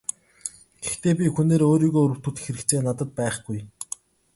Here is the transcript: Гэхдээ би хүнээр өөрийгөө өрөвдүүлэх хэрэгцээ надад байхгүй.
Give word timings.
Гэхдээ 0.83 1.13
би 1.19 1.25
хүнээр 1.35 1.63
өөрийгөө 1.69 2.03
өрөвдүүлэх 2.05 2.43
хэрэгцээ 2.45 2.79
надад 2.83 3.09
байхгүй. 3.17 3.59